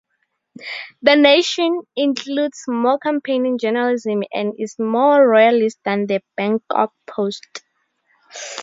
"The 1.03 1.15
Nation" 1.15 1.81
includes 1.95 2.63
more 2.67 2.97
campaigning 2.97 3.59
journalism 3.59 4.23
and 4.33 4.55
is 4.57 4.79
more 4.79 5.29
royalist 5.29 5.77
than 5.85 6.07
the 6.07 6.23
"Bangkok 6.35 6.91
Post". 7.05 7.61